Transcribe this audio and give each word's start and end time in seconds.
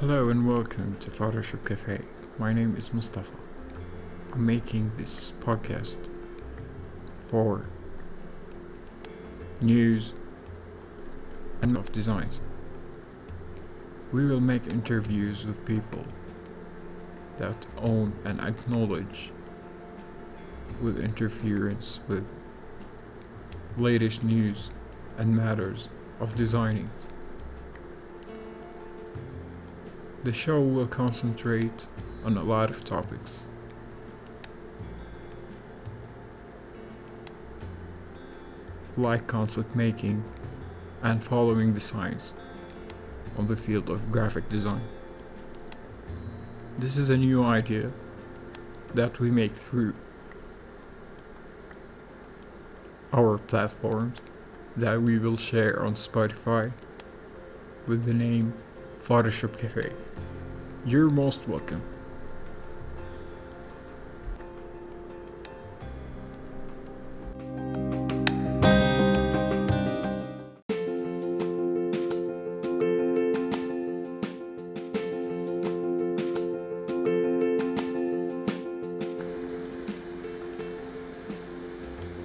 Hello 0.00 0.28
and 0.28 0.46
welcome 0.46 0.96
to 1.00 1.10
Photoshop 1.10 1.66
Cafe. 1.66 2.02
My 2.38 2.52
name 2.52 2.76
is 2.76 2.94
Mustafa. 2.94 3.34
I'm 4.32 4.46
making 4.46 4.92
this 4.96 5.32
podcast 5.40 5.96
for 7.28 7.66
news 9.60 10.12
and 11.60 11.76
of 11.76 11.90
designs. 11.90 12.40
We 14.12 14.24
will 14.24 14.40
make 14.40 14.68
interviews 14.68 15.44
with 15.44 15.64
people 15.64 16.04
that 17.38 17.66
own 17.76 18.12
and 18.24 18.40
acknowledge 18.40 19.32
with 20.80 20.96
interference 21.00 21.98
with 22.06 22.30
latest 23.76 24.22
news 24.22 24.70
and 25.16 25.36
matters 25.36 25.88
of 26.20 26.36
designing. 26.36 26.88
The 30.28 30.34
show 30.34 30.60
will 30.60 30.86
concentrate 30.86 31.86
on 32.22 32.36
a 32.36 32.42
lot 32.42 32.68
of 32.68 32.84
topics. 32.84 33.44
Like 38.94 39.26
concept 39.26 39.74
making 39.74 40.22
and 41.02 41.24
following 41.24 41.72
the 41.72 41.80
science 41.80 42.34
of 43.38 43.48
the 43.48 43.56
field 43.56 43.88
of 43.88 44.12
graphic 44.12 44.50
design. 44.50 44.82
This 46.78 46.98
is 46.98 47.08
a 47.08 47.16
new 47.16 47.42
idea 47.42 47.90
that 48.92 49.20
we 49.20 49.30
make 49.30 49.54
through 49.54 49.94
our 53.14 53.38
platforms 53.38 54.18
that 54.76 55.00
we 55.00 55.18
will 55.18 55.38
share 55.38 55.82
on 55.82 55.94
Spotify 55.94 56.72
with 57.86 58.04
the 58.04 58.12
name 58.12 58.52
Photoshop 59.02 59.58
Cafe. 59.58 59.90
You're 60.86 61.10
most 61.10 61.46
welcome. 61.46 61.82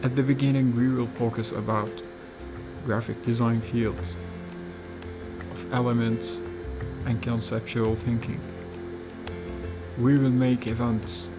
At 0.04 0.16
the 0.16 0.24
beginning, 0.24 0.76
we 0.76 0.90
will 0.90 1.08
focus 1.08 1.52
about 1.52 1.90
graphic 2.86 3.22
design 3.24 3.62
fields 3.62 4.16
of 5.52 5.74
elements 5.74 6.40
and 7.06 7.22
conceptual 7.22 7.96
thinking. 7.96 8.40
We 9.98 10.18
will 10.18 10.30
make 10.30 10.68
events 10.68 11.30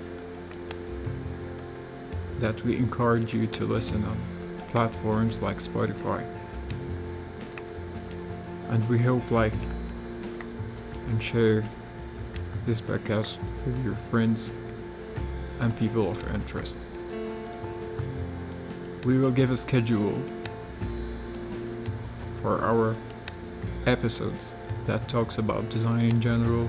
that 2.39 2.63
we 2.65 2.77
encourage 2.77 3.33
you 3.33 3.47
to 3.47 3.65
listen 3.65 4.05
on 4.05 4.19
platforms 4.69 5.39
like 5.39 5.59
Spotify. 5.59 6.25
And 8.69 8.89
we 8.89 8.99
hope 8.99 9.31
like 9.31 9.55
and 11.09 11.23
share 11.23 11.65
this 12.67 12.81
podcast 12.81 13.39
with 13.67 13.85
your 13.85 13.95
friends 14.11 14.51
and 15.61 15.77
people 15.79 16.11
of 16.11 16.35
interest. 16.35 16.77
We 19.05 19.19
will 19.19 19.31
give 19.31 19.51
a 19.51 19.57
schedule 19.57 20.23
for 22.43 22.61
our 22.63 22.97
episodes 23.87 24.55
that 24.87 25.09
talks 25.09 25.39
about 25.39 25.69
design 25.71 26.05
in 26.05 26.21
general 26.21 26.69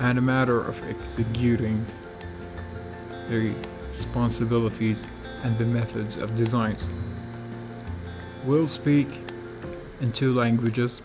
and 0.00 0.18
a 0.18 0.22
matter 0.22 0.60
of 0.60 0.82
executing 0.88 1.84
the 3.28 3.54
responsibilities 3.88 5.06
and 5.42 5.56
the 5.58 5.64
methods 5.64 6.16
of 6.16 6.34
designs. 6.34 6.86
We'll 8.44 8.68
speak 8.68 9.08
in 10.00 10.12
two 10.12 10.34
languages, 10.34 11.00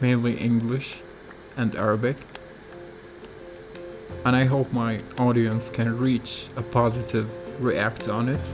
mainly 0.00 0.34
English 0.36 1.00
and 1.56 1.74
Arabic, 1.76 2.16
and 4.24 4.34
I 4.34 4.44
hope 4.44 4.72
my 4.72 5.00
audience 5.16 5.70
can 5.70 5.96
reach 5.96 6.48
a 6.56 6.62
positive 6.62 7.30
react 7.62 8.08
on 8.08 8.28
it. 8.28 8.52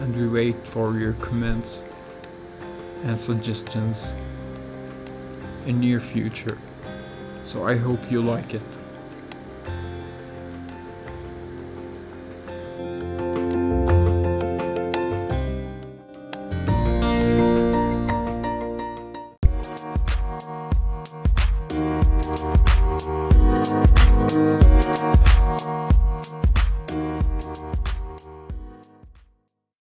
And 0.00 0.16
we 0.16 0.28
wait 0.28 0.66
for 0.66 0.98
your 0.98 1.12
comments 1.14 1.82
and 3.04 3.18
suggestions 3.18 4.12
in 5.66 5.80
near 5.80 6.00
future. 6.00 6.58
So 7.44 7.66
I 7.66 7.76
hope 7.76 8.10
you 8.10 8.22
like 8.22 8.54
it. 8.54 8.62